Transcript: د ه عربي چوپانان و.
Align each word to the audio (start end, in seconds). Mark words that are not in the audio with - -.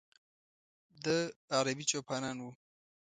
د 1.03 1.05
ه 1.17 1.19
عربي 1.57 1.85
چوپانان 1.91 2.37
و. 2.41 2.47